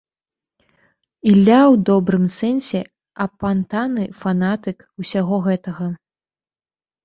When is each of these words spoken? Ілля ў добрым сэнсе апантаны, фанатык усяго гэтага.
Ілля 1.31 1.57
ў 1.73 1.75
добрым 1.89 2.25
сэнсе 2.39 2.81
апантаны, 3.27 4.03
фанатык 4.25 4.77
усяго 5.05 5.37
гэтага. 5.49 5.85